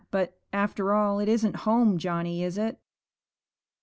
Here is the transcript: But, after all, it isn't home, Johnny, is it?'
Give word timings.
But, 0.09 0.39
after 0.51 0.95
all, 0.95 1.19
it 1.19 1.29
isn't 1.29 1.57
home, 1.57 1.99
Johnny, 1.99 2.41
is 2.43 2.57
it?' 2.57 2.79